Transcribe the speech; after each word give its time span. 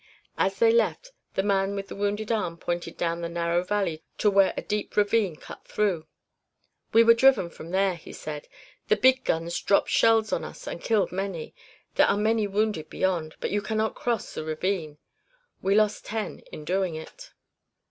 As 0.39 0.57
they 0.57 0.71
left, 0.71 1.11
the 1.35 1.43
man 1.43 1.75
with 1.75 1.89
the 1.89 1.95
wounded 1.95 2.31
arm 2.31 2.57
pointed 2.57 2.97
down 2.97 3.21
the 3.21 3.29
narrow 3.29 3.61
valley 3.63 4.01
to 4.17 4.31
where 4.31 4.51
a 4.57 4.63
deep 4.63 4.97
ravine 4.97 5.35
cut 5.35 5.63
through. 5.67 6.07
"We 6.91 7.03
were 7.03 7.13
driven 7.13 7.51
from 7.51 7.69
there," 7.69 7.93
he 7.93 8.11
said. 8.11 8.47
"The 8.87 8.95
big 8.95 9.23
guns 9.23 9.61
dropped 9.61 9.89
shells 9.91 10.33
on 10.33 10.43
us 10.43 10.65
and 10.65 10.81
killed 10.81 11.11
many; 11.11 11.53
there 11.93 12.07
are 12.07 12.17
many 12.17 12.47
wounded 12.47 12.89
beyond 12.89 13.35
but 13.39 13.51
you 13.51 13.61
cannot 13.61 13.93
cross 13.93 14.33
the 14.33 14.43
ravine. 14.43 14.97
We 15.61 15.75
lost 15.75 16.03
ten 16.05 16.39
in 16.51 16.65
doing 16.65 16.95
it." 16.95 17.33